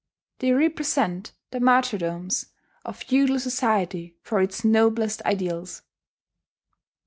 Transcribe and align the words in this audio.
They 0.39 0.51
represent 0.51 1.31
the 1.51 1.59
martyrdoms 1.59 2.47
of 2.83 2.97
feudal 3.03 3.37
society 3.39 4.15
for 4.23 4.41
its 4.41 4.65
noblest 4.65 5.21
ideals. 5.27 5.83